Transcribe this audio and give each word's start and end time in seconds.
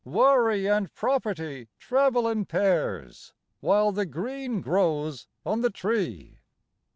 Worry 0.03 0.67
and 0.67 0.91
property 0.95 1.67
travel 1.77 2.27
in 2.27 2.45
pairs, 2.45 3.33
While 3.59 3.91
the 3.91 4.07
green 4.07 4.59
grows 4.61 5.27
on 5.45 5.61
the 5.61 5.69
tree. 5.69 6.39